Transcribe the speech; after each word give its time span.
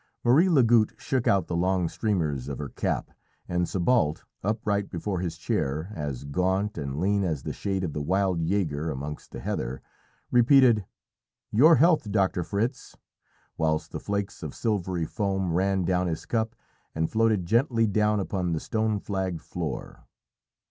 Marie 0.23 0.49
Lagoutte 0.49 0.95
shook 0.99 1.27
out 1.27 1.45
the 1.45 1.55
long 1.55 1.87
streamers 1.87 2.49
of 2.49 2.57
her 2.57 2.69
cap, 2.69 3.11
and 3.47 3.67
Sébalt, 3.67 4.23
upright 4.41 4.89
before 4.89 5.19
his 5.19 5.37
chair, 5.37 5.91
as 5.93 6.23
gaunt 6.23 6.75
and 6.75 6.99
lean 6.99 7.23
as 7.23 7.43
the 7.43 7.53
shade 7.53 7.83
of 7.83 7.93
the 7.93 8.01
wild 8.01 8.41
jäger 8.41 8.91
amongst 8.91 9.29
the 9.29 9.39
heather, 9.41 9.79
repeated, 10.31 10.85
"Your 11.51 11.75
health, 11.75 12.09
Doctor 12.09 12.43
Fritz!" 12.43 12.97
whilst 13.59 13.91
the 13.91 13.99
flakes 13.99 14.41
of 14.41 14.55
silvery 14.55 15.05
foam 15.05 15.53
ran 15.53 15.85
down 15.85 16.07
his 16.07 16.25
cup 16.25 16.55
and 16.95 17.07
floated 17.07 17.45
gently 17.45 17.85
down 17.85 18.19
upon 18.19 18.53
the 18.53 18.59
stone 18.59 18.99
flagged 18.99 19.43
floor. 19.43 20.07